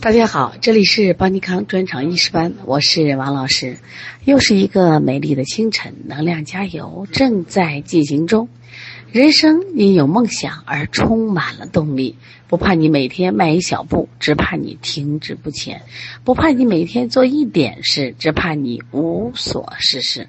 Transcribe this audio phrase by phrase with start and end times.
[0.00, 3.78] 大家好，这里是邦尼康专场医师班，我是王老师。
[4.24, 8.48] 又是一个美丽的清晨，能量加油正在进行中。
[9.10, 12.16] 人生因有梦想而充满了动力，
[12.48, 15.78] 不怕你每天迈一小步，只怕你停滞不前；
[16.22, 20.28] 不怕你每天做一点事，只怕你无所事事。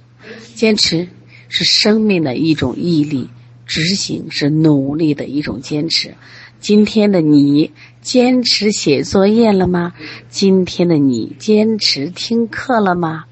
[0.54, 1.08] 坚持
[1.50, 3.30] 是生命的一种毅力，
[3.66, 6.14] 执行是努力的一种坚持。
[6.60, 7.72] 今天的你。
[8.06, 9.92] 坚持写作业了吗？
[10.30, 13.26] 今天的你坚持听课了吗？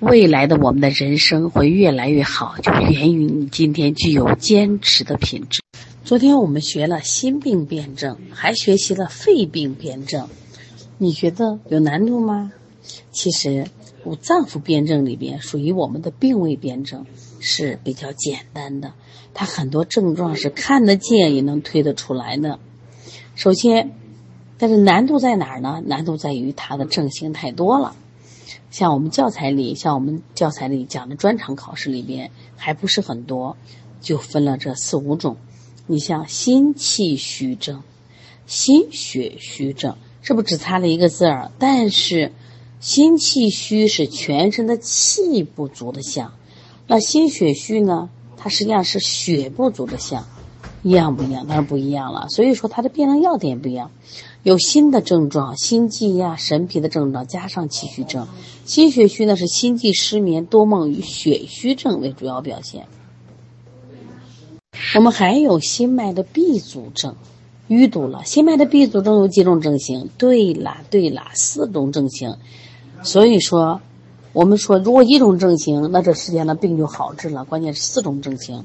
[0.00, 5.62] 未来的我们的人生会越来越好，就源于你今天具有坚持的品质。
[6.04, 10.28] 昨天我们学了心病辩证，还学习了肺病辩证，
[10.98, 12.52] 你觉得有难度吗？
[13.12, 13.64] 其实
[14.04, 17.06] 五脏腑辩证里边属于我们的病位辩证
[17.40, 18.92] 是比较简单的，
[19.32, 22.58] 它很多症状是看得见也能推得出来的。
[23.42, 23.90] 首先，
[24.56, 25.82] 但是难度在哪儿呢？
[25.84, 27.96] 难度在于它的症型太多了。
[28.70, 33.56] 像我们教材里，像我们教材里讲的专场考试里边，还不是很多，
[34.00, 35.38] 就分了这四五种。
[35.88, 37.82] 你像心气虚症、
[38.46, 41.50] 心血虚症，是不是只差了一个字儿？
[41.58, 42.30] 但是
[42.78, 46.32] 心气虚是全身的气不足的象，
[46.86, 48.08] 那心血虚呢？
[48.36, 50.28] 它实际上是血不足的象。
[50.82, 51.46] 一样不一样？
[51.46, 52.28] 当然不一样了。
[52.28, 53.90] 所以说它的辨证要点不一样，
[54.42, 58.26] 有心的症状，心悸呀、神疲的症状，加上气虚症。
[58.64, 62.86] 心血虚呢是心悸失眠、多梦与血虚症为主要表现。
[64.96, 67.14] 我们还有心脉的闭阻症，
[67.68, 68.24] 淤堵了。
[68.24, 70.10] 心脉的闭阻症有几种症型？
[70.18, 72.36] 对啦，对啦，四种症型。
[73.02, 73.80] 所以说。
[74.34, 77.44] 我们说，如果一种症型，那这世间的病就好治了。
[77.44, 78.64] 关键是四种症型，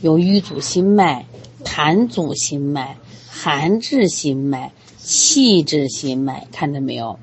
[0.00, 1.26] 有瘀阻心脉、
[1.64, 2.96] 痰阻心脉、
[3.28, 7.18] 寒滞心脉、气滞心脉，看到没有？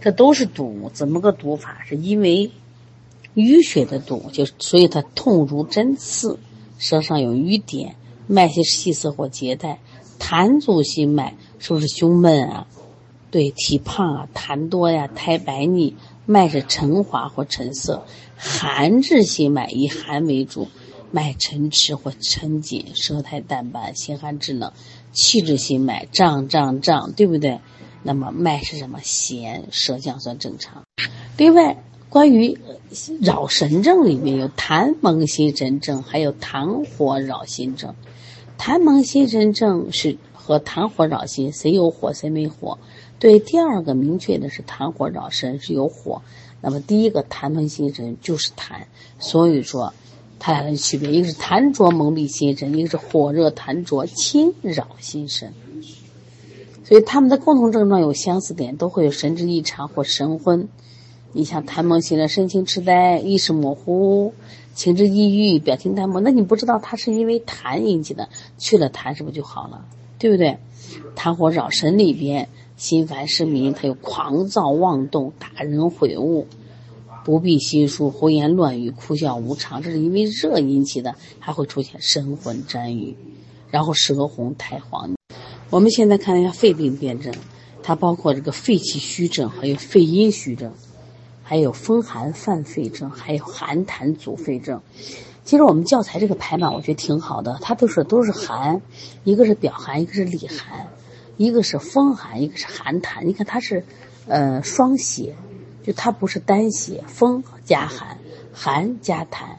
[0.00, 1.78] 这都是堵，怎么个堵法？
[1.88, 2.50] 是因为
[3.34, 6.38] 淤血的堵，就所以它痛如针刺，
[6.78, 7.96] 舌上有瘀点，
[8.26, 9.78] 脉细细涩或结带。
[10.18, 12.66] 痰阻心脉是不是胸闷啊？
[13.30, 15.96] 对，体胖啊，痰多呀，苔白腻。
[16.24, 18.04] 脉是沉滑或沉涩，
[18.36, 20.68] 寒滞心脉以寒为主，
[21.12, 24.72] 脉沉迟或沉紧，舌苔淡白，心寒肢冷；
[25.12, 27.60] 气滞心脉胀胀胀，对不对？
[28.02, 28.98] 那么脉是什么？
[29.02, 30.82] 弦，舌象算正常。
[31.36, 32.58] 另外，关于
[33.20, 37.94] 扰神症里面有痰蒙心神症，还有痰火扰心症。
[38.58, 42.78] 痰蒙心神症是和痰火扰心，谁有火谁没火？
[43.18, 46.22] 对，第二个明确的是痰火扰神是有火，
[46.60, 48.86] 那么第一个痰蒙心神就是痰，
[49.20, 49.94] 所以说
[50.44, 55.52] 它俩的区别，一个是痰浊蒙蔽心神，一个是火热痰浊侵扰心神，
[56.82, 60.68] 所以他们的共同症状有相似点，都会有神志异常或神昏。
[61.32, 64.34] 你像痰蒙心神，神情痴呆、意识模糊、
[64.74, 69.84] 情志抑郁、表情淡漠，那你不知道他是因为痰引起的，去了痰是不是就好了？
[70.18, 70.58] 对不对？
[71.14, 72.48] 痰火扰神里边。
[72.74, 76.48] 心烦失眠，他有狂躁妄动、打人毁物、
[77.24, 83.16] 不必心书、胡言乱语、哭笑无常，这是因为热引起的，还会出现神魂沾雨，
[83.70, 85.10] 然后舌红苔黄。
[85.70, 87.32] 我们现在看一下肺病辨证，
[87.82, 90.72] 它包括这个肺气虚症，还有肺阴虚症，
[91.42, 94.80] 还有风寒犯肺症，还有寒痰阻肺症。
[95.44, 98.82] 其实我们教材这个排版我觉得挺好的，它都是都是寒，
[99.24, 100.88] 一个是表寒，一个是里寒。
[101.38, 103.24] 一个是风寒，一个是寒痰。
[103.24, 103.82] 你看它是，
[104.28, 105.34] 呃，双写，
[105.82, 108.18] 就它不是单写，风加寒，
[108.52, 109.56] 寒加痰。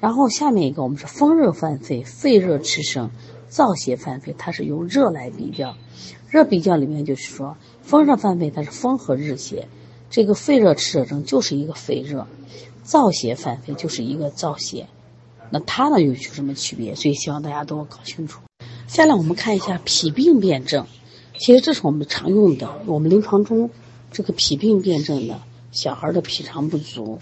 [0.00, 3.10] 然后下面一个我们是风热犯肺，肺热炽盛，
[3.50, 5.76] 燥邪犯肺，它是用热来比较。
[6.30, 9.68] 热比较里面就是说，风热犯肺它是风和日邪，
[10.10, 12.26] 这个肺热炽热症就是一个肺热，
[12.84, 14.86] 燥邪犯肺就是一个燥邪。
[15.50, 16.94] 那它呢又有什么区别？
[16.94, 18.40] 所以希望大家都搞清楚。
[18.88, 20.86] 下来我们看一下脾病辨证。
[21.38, 23.70] 其实这是我们常用的，我们临床中
[24.12, 25.40] 这个脾病辨证的，
[25.74, 27.18] 小孩的脾肠不足，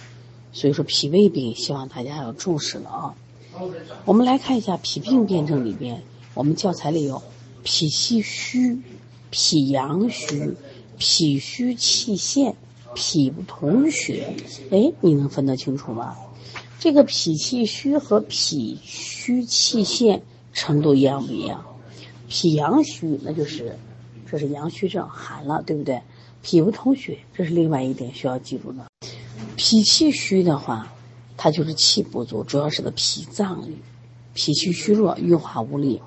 [0.52, 3.14] 所以说脾胃病，希望大家要重视了啊。
[4.04, 6.02] 我们来看一下脾病辨证里边，
[6.34, 7.22] 我们教材里有
[7.62, 8.78] 脾气虚、
[9.30, 10.54] 脾阳虚、
[10.98, 12.54] 脾虚气陷、
[12.94, 14.34] 脾不统血，
[14.70, 16.14] 哎，你能分得清楚吗？
[16.78, 20.22] 这个脾气虚和脾虚气陷
[20.52, 21.64] 程度一样不一样？
[22.28, 23.78] 脾阳虚那就是。
[24.30, 26.00] 这是阳虚症，寒了，对不对？
[26.42, 28.86] 脾不通血，这是另外一点需要记住的。
[29.56, 30.92] 脾气虚的话，
[31.36, 33.64] 它就是气不足，主要是个脾脏，
[34.34, 36.00] 脾气虚弱，运化无力。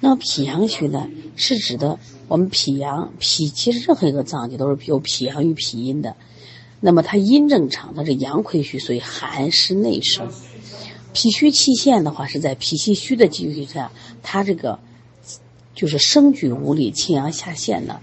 [0.00, 1.98] 那脾阳虚呢，是指的
[2.28, 6.14] 我们脾阳脾，其实任何一个脏器都是有脾阳与脾阴的。
[6.80, 10.30] 那么它阴正常，它是阳亏虚，所以寒湿内生。
[11.12, 13.90] 脾虚气陷的话，是在脾气虚的基础下，
[14.22, 14.78] 它这个
[15.74, 18.00] 就是生举无力，气阳下陷的。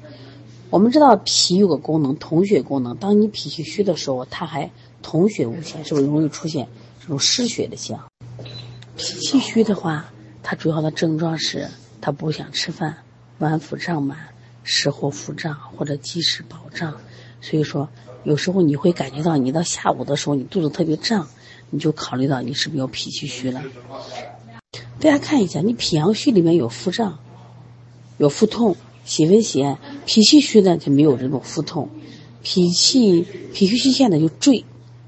[0.72, 2.96] 我们知道脾有个功能，统血功能。
[2.96, 4.72] 当你脾气虚的时候，它还
[5.02, 6.66] 统血无限，是不是容易出现
[7.02, 8.00] 这种失血的象？
[8.96, 10.06] 脾气虚的话，
[10.42, 11.68] 它主要的症状是
[12.00, 12.96] 他不想吃饭，
[13.38, 14.18] 脘腹胀满，
[14.64, 16.96] 食后腹胀或者积食饱胀。
[17.42, 17.90] 所以说，
[18.24, 21.28] 有时候你会感觉到，你到下午的时候，你肚子特别胀。
[21.74, 23.64] 你就考虑到你是不是有脾气虚了？
[25.00, 27.20] 大家看一下，你脾阳虚里面有腹胀，
[28.18, 28.76] 有腹痛、
[29.06, 31.90] 喜温喜按；脾气虚呢就没有这种腹痛。
[32.44, 34.66] 脾气脾虚虚陷的就坠，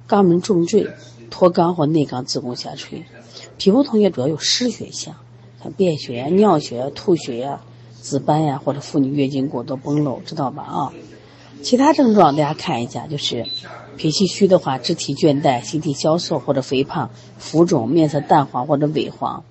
[0.08, 0.88] 肛门重坠，
[1.30, 3.04] 脱肛或内肛子宫下垂。
[3.58, 5.16] 脾不统血主要有失血象，
[5.62, 7.62] 像便血呀、尿血呀、吐血呀、
[8.02, 10.64] 紫斑呀，或者妇女月经过多崩漏，知道吧？
[10.64, 10.94] 啊，
[11.62, 13.46] 其他症状大家看一下，就是。
[13.96, 19.44] 脾气虚的话，肢体倦怠、形体消瘦或者肥胖、浮肿、面色淡黄或者萎黄。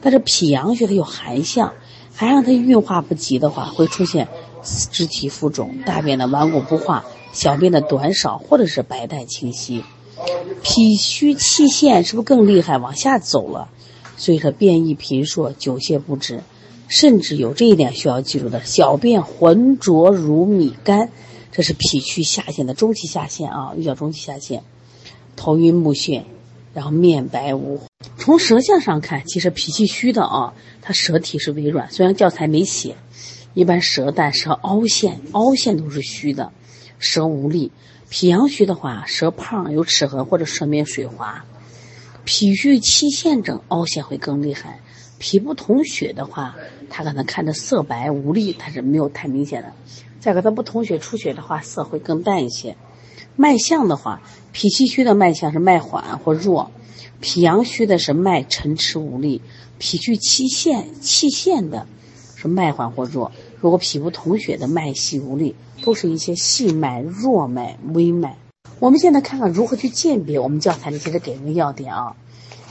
[0.00, 1.72] 但是脾阳虚它有寒象，
[2.14, 4.28] 还让它运化不及的话，会出现
[4.62, 9.84] 肢体浮肿、大便的顽固不化、小便的短少或者是白带清晰。
[10.62, 12.78] 脾虚气陷是不是更厉害？
[12.78, 13.70] 往下走了，
[14.16, 16.42] 所以说便意频数、久泻不止，
[16.88, 21.10] 甚至有这一点需要记住的：小便浑浊如米干。
[21.52, 24.62] 这是脾虚下陷的中期下陷啊，又叫中期下陷，
[25.36, 26.22] 头晕目眩，
[26.74, 27.80] 然后面白无。
[28.18, 32.94] 从舌象上看，其实脾气虚的啊，他舌体是微软，虽然教材没写，
[33.54, 36.52] 一般舌淡、舌凹陷，凹陷都是虚的，
[36.98, 37.72] 舌无力。
[38.08, 41.44] 脾阳虚的话，舌胖有齿痕或者舌面水滑。
[42.24, 44.80] 脾虚气陷症凹陷会更厉害。
[45.18, 46.56] 脾不统血的话，
[46.88, 49.72] 他可能看着色白无力，他是没有太明显的。
[50.18, 52.76] 再给他不统血出血的话，色会更淡一些。
[53.36, 56.70] 脉象的话，脾气虚的脉象是脉缓或弱，
[57.20, 59.42] 脾阳虚的是脉沉迟无力，
[59.78, 61.86] 脾虚气陷气陷的
[62.40, 63.30] 是脉缓或弱。
[63.60, 68.36] 如果脾不统血的脉细无力，都是一些细脉、弱脉、微脉。
[68.78, 70.38] 我们现在看看如何去鉴别。
[70.38, 72.16] 我们教材里其实给个要点啊，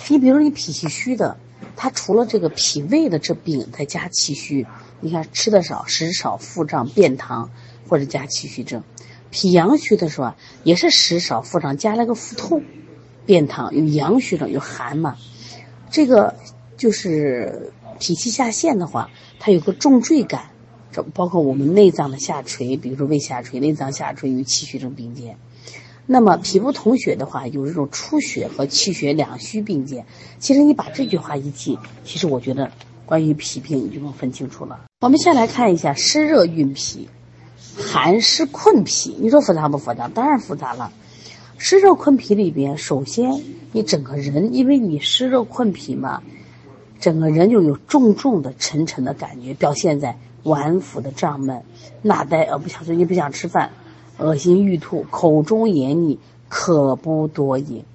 [0.08, 1.38] 你比如你脾气虚的，
[1.76, 4.66] 他除了这个脾胃的这病，再加气虚。
[5.02, 7.48] 你看吃的少，食少，腹胀，便溏，
[7.88, 8.82] 或者加气虚症；
[9.30, 12.64] 脾阳虚的时候啊也是食少，腹胀，加了个腹痛，
[13.26, 15.16] 便溏，有阳虚症，有寒嘛。
[15.90, 16.36] 这个
[16.76, 20.50] 就是脾气下陷的话，它有个重坠感，
[20.92, 25.38] 这包括我们内脏的下垂，比如说胃下垂、内脏下垂与气虚症并见。
[26.08, 30.06] 那么脾不统血的话，有这种出血和气血两虚并见。
[30.40, 32.72] 其实你把这句话一记，其实我觉得。
[33.06, 34.82] 关于脾病，你就能分清楚了。
[35.02, 37.10] 我们先来看一下湿热蕴脾，
[37.76, 39.18] 寒湿困脾。
[39.20, 40.08] 你说复杂不复杂？
[40.08, 40.94] 当然复杂了。
[41.58, 43.42] 湿热困脾里边，首先
[43.72, 46.22] 你整个人，因为你湿热困脾嘛，
[47.00, 51.64] 整个人就有重重的、沉沉的感觉，表现在脘腹的胀闷、
[52.02, 53.72] 纳呆而不想睡，你不想吃饭，
[54.18, 56.20] 恶心欲吐，口中黏腻，
[56.50, 57.86] 渴不多饮。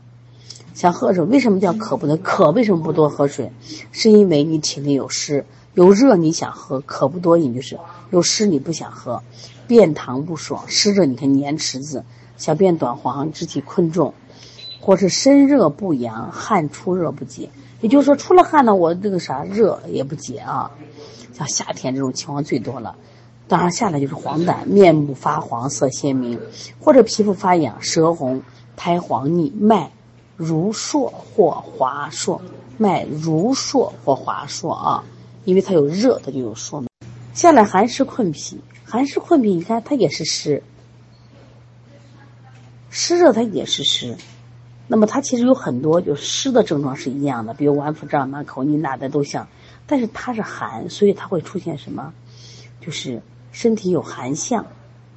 [0.73, 2.17] 想喝水，为什么叫渴不得？
[2.17, 3.53] 渴为什么不多喝水？
[3.93, 7.79] 是因为你体内有湿，有热你想喝，渴不多饮就是
[8.11, 9.23] 有湿你不想喝，
[9.69, 12.05] 便溏不爽，湿热你看黏池子，
[12.37, 14.14] 小便短黄，肢体困重，
[14.81, 17.50] 或是身热不阳，汗出热不解。
[17.81, 20.71] 也就是说，出了汗呢，我这个啥热也不解啊。
[21.33, 22.97] 像夏天这种情况最多了，
[23.49, 26.40] 当然下来就是黄疸，面目发黄，色鲜明，
[26.81, 28.43] 或者皮肤发痒，舌红，
[28.76, 29.90] 苔黄腻，脉。
[30.37, 32.40] 如数或滑数，
[32.76, 35.04] 脉如数或滑数啊，
[35.45, 36.83] 因为它有热，它就有数。
[37.35, 40.64] 下来寒湿困脾，寒湿困脾，你看它也是湿，
[42.90, 44.16] 湿热它也是湿。
[44.87, 49.49] 那么它其实有很多就湿的症状是一样的，比如脘腹胀满、口腻纳呆都像，
[49.87, 52.12] 但是它是寒，所以它会出现什么？
[52.81, 54.67] 就是身体有寒象，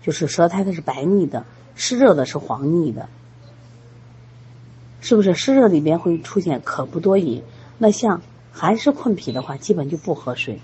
[0.02, 1.46] 就是舌苔它是白腻的，
[1.76, 3.10] 湿热的是黄腻的。
[5.02, 7.44] 是不是湿热里边会出现渴不多饮？
[7.78, 8.22] 那像
[8.52, 10.60] 寒湿困脾的话，基本就不喝水。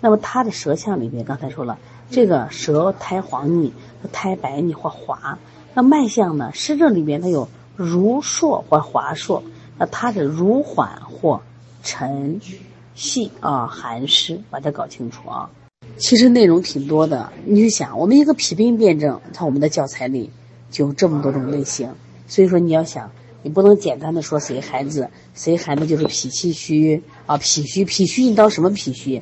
[0.00, 1.78] 那么它的舌象里边，刚才说了，
[2.10, 3.72] 这个舌苔黄腻、
[4.12, 5.38] 苔白腻或滑。
[5.72, 6.50] 那脉象呢？
[6.52, 9.42] 湿热里边它有如数或滑数，
[9.78, 11.40] 那它是如缓或
[11.82, 12.40] 沉
[12.94, 15.50] 细啊，寒湿，把它搞清楚啊。
[15.96, 20.30] 其实内容挺多的，你就想，我们一个脾病辩证，在我们的教材里
[20.70, 21.90] 就这么多种类型，
[22.26, 23.10] 所以说你要想。
[23.46, 29.20] 你不能简单的说谁孩子谁孩子就是脾气虚啊，脾虚脾虚你到什么脾虚？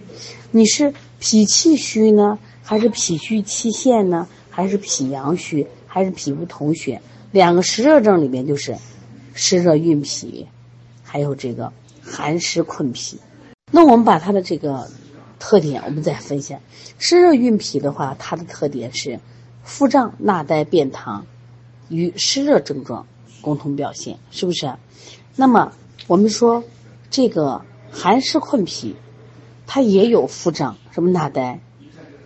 [0.53, 7.03] 你是脾气虚呢，还是脾虚气陷呢，还是脾阳虚，还是脾不统血？
[7.33, 8.77] 两个湿热症里面就是
[9.33, 10.47] 湿热蕴脾，
[11.03, 11.73] 还有这个
[12.03, 13.19] 寒湿困脾。
[13.71, 14.91] 那我们把它的这个
[15.39, 16.59] 特点，我们再分析。
[16.99, 19.19] 湿热蕴脾的话，它的特点是
[19.65, 21.23] 腹胀、纳呆、便溏，
[21.89, 23.07] 与湿热症状
[23.41, 24.75] 共同表现，是不是？
[25.35, 25.73] 那么
[26.09, 26.63] 我们说
[27.09, 28.95] 这个寒湿困脾，
[29.67, 31.61] 它也有腹胀、什么纳呆，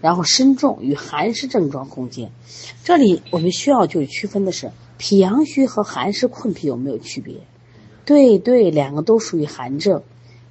[0.00, 2.32] 然后身重与寒湿症状共见。
[2.82, 7.36] 这里我们需要就区分的是脾阳虚和寒湿困脾有没有区别？
[8.04, 10.02] 对对，两个都属于寒症。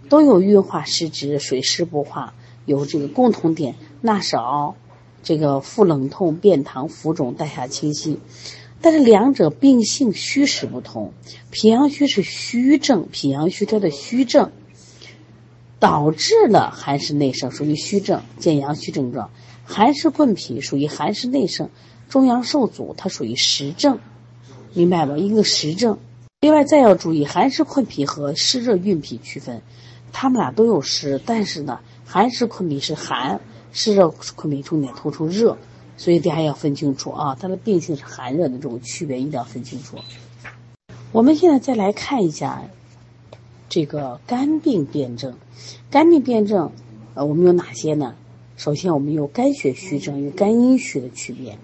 [0.08, 2.36] 都有运化失职、水湿不化，
[2.66, 4.76] 有这个共同点，纳少，
[5.24, 8.20] 这个腹冷痛、便溏、浮肿、带下清晰，
[8.82, 11.12] 但是两者病性虚实不同。
[11.50, 14.52] 脾阳虚是虚症，脾阳虚它的虚症
[15.80, 19.32] 导致了寒湿内盛，属于虚症，见阳虚症状；
[19.64, 21.72] 寒湿困脾属于寒湿内盛，
[22.10, 23.98] 中阳受阻，它属于实症，
[24.76, 25.18] 明白吧？
[25.18, 25.98] 一个实症。
[26.42, 29.62] 另外再要注意，寒湿困脾和湿热蕴脾区分。
[30.12, 33.40] 他们俩都有湿，但是呢，寒湿困脾是寒，
[33.72, 35.58] 湿热困脾重点突出热，
[35.96, 39.98] 所以大家要分清楚啊，它的病性是寒热的这种区别一定要分清楚。
[41.14, 42.62] 我们现在再来看一下
[43.70, 45.34] 这个肝病辨证，
[45.90, 46.70] 肝病辨证，
[47.14, 48.14] 呃，我们有哪些呢？
[48.58, 51.58] 首先，我们有肝血虚症与肝阴虚的区别。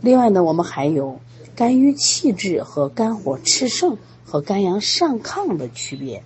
[0.00, 1.20] 另外呢，我们还有
[1.54, 3.96] 肝郁气滞和肝火炽盛。
[4.30, 6.22] 和肝阳上亢的区别。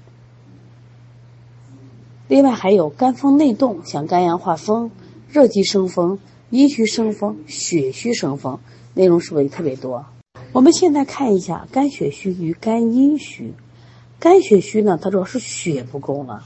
[2.26, 4.90] 另外还有肝风内动，像肝阳化风、
[5.28, 6.18] 热极生风、
[6.50, 8.58] 阴虚生风、血虚生风，
[8.94, 10.04] 内容是不是也特别多？
[10.50, 13.54] 我们现在看一下肝血虚与肝阴虚。
[14.18, 16.42] 肝血虚呢，它主要是血不够了，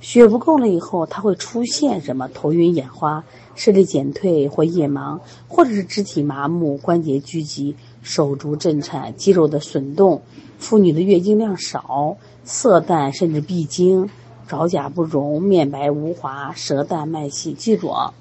[0.00, 2.28] 血不够了以后，它会出现什么？
[2.28, 3.24] 头晕眼花、
[3.56, 10.22] 视力减退或夜盲，或者是肢体麻木、关节拘急、手足震颤、肌肉的损动。
[10.58, 14.08] 妇女的月经量少，色淡甚至闭经，
[14.46, 17.52] 爪甲不容，面白无华，舌淡脉细。
[17.52, 18.14] 记住啊，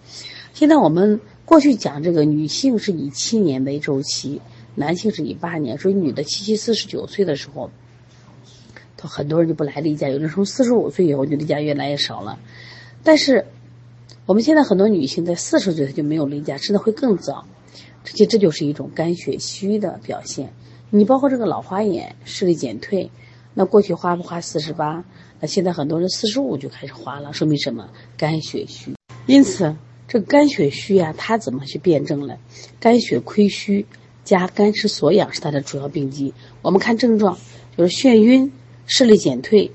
[0.53, 4.41] 现在我们过去讲这个女性是以七年为周期，
[4.73, 7.69] 男性是以八年，所以女的七七四十九岁的时候，
[8.97, 12.39] 都很多人就不来例假，有的从四十五岁以后就例假越来越少了。
[13.03, 13.45] 但是
[14.25, 17.45] 我们现在很多女性在四十岁她就没有例假，甚至会更早，
[18.03, 20.51] 这其实这就是一种肝血虚的表现。
[20.89, 23.11] 你包括这个老花眼、视力减退，
[23.53, 25.05] 那过去花不花四十八？
[25.39, 27.89] 那现在很多人四十五就开始花了，说明什么？
[28.17, 28.93] 肝血虚。
[29.27, 29.75] 因此，
[30.07, 32.37] 这肝血虚啊，它怎么去辩证呢？
[32.79, 33.85] 肝血亏虚
[34.23, 36.33] 加肝湿所养是它的主要病机。
[36.61, 37.37] 我们看症状，
[37.77, 38.51] 就是眩晕、
[38.87, 39.71] 视力减退、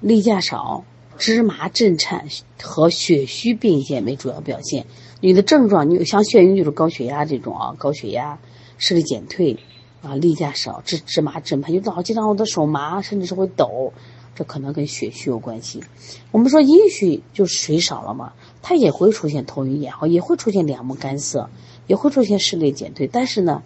[0.00, 0.84] 例假少、
[1.16, 2.26] 芝麻震颤
[2.60, 4.86] 和血虚并见为主要表现。
[5.20, 8.40] 你的症状，你有像眩晕就是高血压这种啊，高血压、
[8.78, 9.56] 视力减退。
[10.02, 13.92] 啊，例假少，芝芝麻震怕，就老经常我的手麻，甚至是会抖，
[14.34, 15.84] 这可能跟血虚有关系。
[16.30, 18.32] 我们说阴虚就水少了嘛，
[18.62, 21.50] 它也会出现头晕眼花，也会出现两目干涩，
[21.86, 23.06] 也会出现视力减退。
[23.08, 23.62] 但是呢，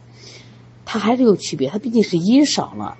[0.84, 2.98] 它还是有区别，它毕竟是阴少了，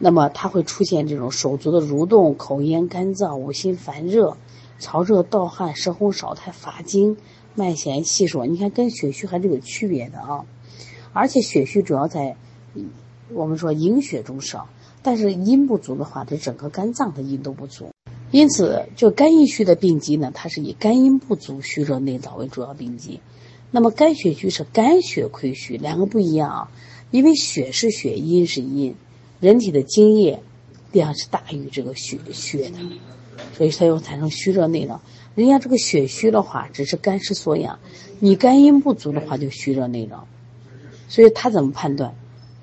[0.00, 4.36] 那么它会出现这种手足的蠕动、口咽干燥、五心烦热、
[4.80, 7.16] 潮热盗汗、舌红少苔、乏精、
[7.54, 8.44] 脉弦细数。
[8.44, 10.44] 你看跟血虚还是有区别的啊，
[11.12, 12.34] 而且血虚主要在。
[13.32, 14.68] 我们说营血中少，
[15.02, 17.90] 但是阴不足的话，这整个肝脏的阴都不足。
[18.32, 23.20] 因此，就肝阴虚的病机呢，它是以肝阴不足、虚热内燥为主要病机。
[23.70, 26.70] 那么肝血虚是肝血亏虚，两个不一样啊。
[27.12, 28.96] 因为血是血，阴是阴，
[29.40, 30.42] 人体的津液
[30.92, 32.78] 量是大于这个血血的，
[33.56, 34.98] 所以它又产生虚热内燥。
[35.34, 37.78] 人家这个血虚的话，只是肝湿所养；
[38.18, 40.20] 你肝阴不足的话，就虚热内燥。
[41.08, 42.14] 所以他怎么判断？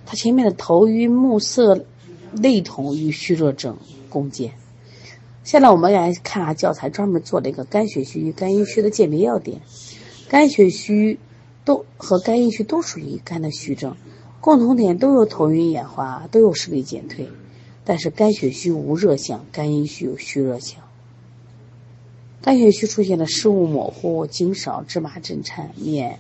[0.05, 1.86] 他前面的头晕目涩、
[2.31, 3.77] 类同与虚热症
[4.10, 4.53] 共见。
[5.43, 9.62] 现在我们来看下教材，专门做了一个肝血虚与肝阴虚的鉴别要点。
[10.29, 11.19] 肝血虚
[11.65, 13.96] 都和肝阴虚都属于肝的虚症，
[14.41, 17.29] 共同点都有头晕眼花，都有视力减退。
[17.84, 20.82] 但是肝血虚无热象，肝阴虚有虚热象。
[22.41, 26.20] 肝血虚出现的视物模糊、精少、芝麻震颤、面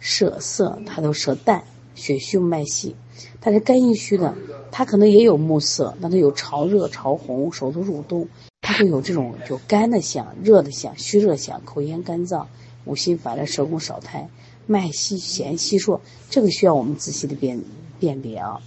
[0.00, 1.64] 涩涩，它都舌淡。
[1.94, 2.96] 血虚脉细，
[3.38, 4.34] 但是肝阴虚的，
[4.70, 8.26] 它可能也有目色，那它有潮热、潮红、手足蠕动，
[8.62, 12.46] 它会有这种有肝的象、热的象、虚热象、口咽干燥、
[12.86, 14.26] 五心烦的，舌红少苔，
[14.66, 16.00] 脉细弦细数，
[16.30, 17.62] 这个需要我们仔细的辨
[17.98, 18.60] 辨别啊。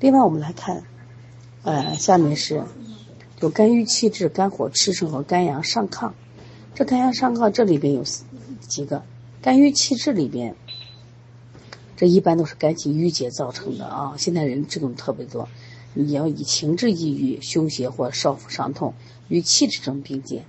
[0.00, 0.84] 另外，我们来看，
[1.62, 2.64] 呃，下面是
[3.40, 6.12] 有肝郁气滞、肝火炽盛和肝阳上亢。
[6.74, 8.04] 这肝阳上亢，这里边有
[8.60, 9.02] 几个
[9.42, 10.54] 肝郁气滞里边，
[11.96, 14.14] 这一般都是肝气郁结造成的啊。
[14.16, 15.48] 现在人这种特别多，
[15.94, 18.94] 你要以情志抑郁、胸胁或少腹伤痛
[19.28, 20.44] 与气滞症并见。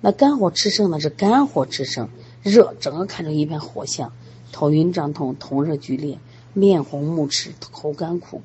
[0.00, 1.00] 那肝火炽盛呢？
[1.00, 2.08] 是肝火炽盛，
[2.42, 4.12] 热，整个看成一片火象，
[4.52, 6.18] 头晕胀痛，头热剧烈，
[6.52, 8.42] 面红目赤，口干苦，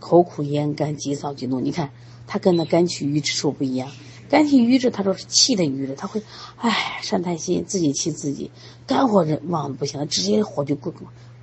[0.00, 1.60] 口苦咽干，急躁急怒。
[1.60, 1.90] 你看，
[2.26, 3.90] 它跟那肝气郁滞处不一样。
[4.28, 6.22] 肝气郁滞，他说是气的郁滞，他会，
[6.56, 8.50] 唉，善叹息，自己气自己。
[8.86, 10.92] 肝火这旺的不行，直接火就过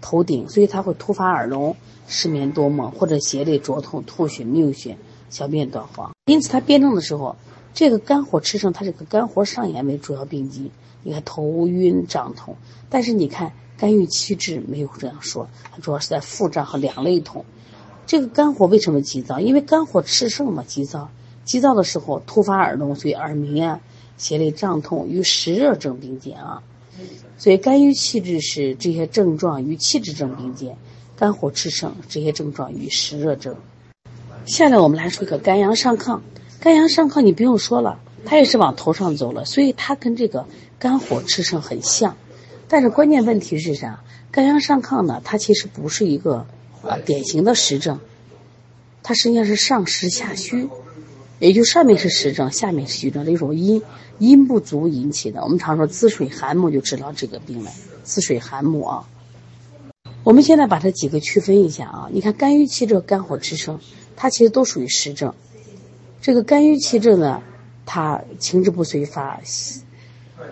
[0.01, 1.75] 头顶，所以他会突发耳聋、
[2.07, 4.97] 失眠多梦，或者胁肋灼痛、吐血、谬血、
[5.29, 6.11] 小便短黄。
[6.25, 7.35] 因此，他辩证的时候。
[7.71, 10.71] 这个肝火炽盛，它这个肝火上炎为主要病机。
[11.03, 12.57] 你看头晕胀痛，
[12.89, 17.45] 但是你看肝郁气滞没有这样说，它主要是在腹胀和两肋痛。
[18.05, 19.39] 这个肝火为什么急躁？
[19.39, 21.09] 因为肝火炽盛嘛，急躁。
[21.45, 23.79] 急躁的时候突发耳聋，所以耳鸣啊、
[24.17, 26.61] 胁肋胀痛与湿热症并见啊。
[27.37, 30.75] 所以肝郁气滞是这些症状与气滞症并见，
[31.15, 33.55] 肝火炽盛这些症状与湿热症。
[34.45, 36.19] 下来我们来说一个肝阳上亢。
[36.59, 40.45] 肝阳上亢，你不用说了，它也是往头上走了，所以它跟这个
[40.77, 42.17] 肝火炽盛很像。
[42.69, 44.03] 但是关键问题是啥？
[44.31, 45.21] 肝阳上亢呢？
[45.25, 46.45] 它其实不是一个
[46.83, 47.99] 啊典型的实症，
[49.01, 50.69] 它实际上是上实下虚，
[51.39, 53.81] 也就上面是实症，下面是虚症，这种阴
[54.19, 55.41] 阴不足引起的。
[55.41, 57.71] 我们常说滋水寒木就知道这个病了，
[58.03, 59.07] 滋水寒木啊。
[60.23, 63.79] 我们现在把这几个区分一下啊，你看肝郁气滞、肝火炽盛，
[64.15, 65.33] 它其实都属于实症。
[66.21, 67.41] 这个肝郁气滞呢，
[67.85, 69.39] 它情志不遂发；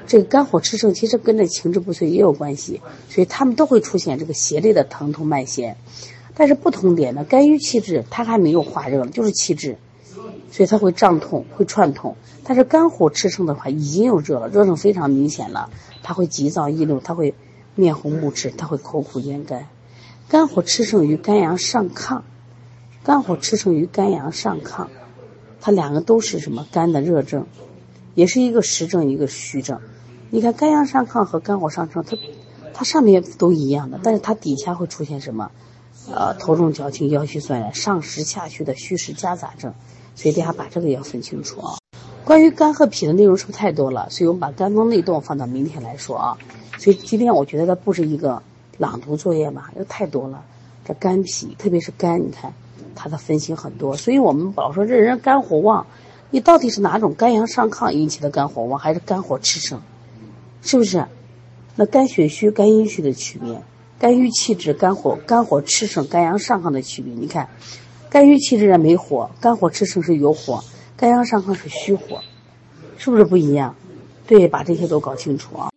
[0.07, 5.75] 这个肝火炽盛，其实跟这情志不遂也有关系，所以他们都会出现这个胁肋的疼痛脉弦。
[6.33, 9.77] 但是不同点呢，肝郁气滞它还没有化热，就是气滞，
[10.49, 12.15] 所以它会胀痛、会串痛。
[12.43, 15.69] 但是肝火炽盛的话，已经有热了，热症非常明显了，
[16.03, 17.33] 它会急躁易怒，它会
[17.75, 19.67] 面红目赤，它会口苦咽干。
[20.29, 22.21] 肝火炽盛于肝阳上亢，
[23.03, 24.87] 肝火炽盛于肝阳上亢。
[25.59, 27.45] 它两个都是什么肝的热症，
[28.13, 29.81] 也是一个实症一个虚症。
[30.29, 32.17] 你看肝阳上亢和肝火上升，它
[32.73, 35.49] 它上面都一样的，但是它底下会出现什么？
[36.11, 39.73] 呃，头重脚轻腰膝酸软，上实下虚的虚实夹杂症。
[40.15, 41.77] 所以大家把这个要分清楚啊。
[42.25, 44.09] 关于肝和脾的内容是不是太多了？
[44.09, 46.37] 所以我们把肝风内动放到明天来说啊。
[46.77, 48.41] 所以今天我觉得它不是一个
[48.77, 50.43] 朗读作业嘛，因为太多了。
[50.85, 52.53] 这肝脾，特别是肝，你看。
[52.99, 55.85] 它的分型很多，所以我们老说这人肝火旺，
[56.31, 59.79] 你到底是哪种肝阳上亢引起的肝火旺，还是肝火炽盛？
[60.67, 61.05] 是不是？
[61.77, 63.61] 那肝血虚、肝阴虚的区别，
[63.97, 67.13] 肝郁气滞、肝火肝火炽盛、肝阳上亢的区别。
[67.13, 67.47] 你看，
[68.09, 70.61] 肝郁气滞没火，肝火炽盛是有火，
[70.97, 72.19] 肝阳上亢是虚火，
[72.97, 73.75] 是不是不一样？
[74.27, 75.69] 对，把这些都搞清楚啊。